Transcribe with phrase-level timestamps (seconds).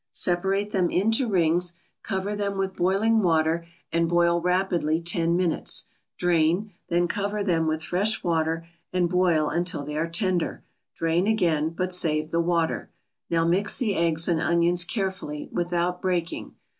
[0.13, 5.85] Separate them into rings, cover them with boiling water and boil rapidly ten minutes;
[6.17, 10.63] drain, then cover them with fresh water and boil until they are tender;
[10.95, 12.89] drain again, but save the water.
[13.29, 16.55] Now mix the eggs and onions carefully, without breaking.